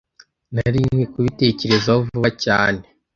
Nari 0.53 0.79
nkwiye 0.87 1.05
kubitekerezaho 1.13 1.99
vuba 2.09 2.29
cyane 2.43 2.81